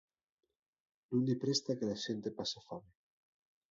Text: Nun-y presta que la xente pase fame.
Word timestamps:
Nun-y 1.09 1.35
presta 1.45 1.77
que 1.77 1.89
la 1.93 1.97
xente 2.07 2.29
pase 2.39 2.59
fame. 2.69 2.91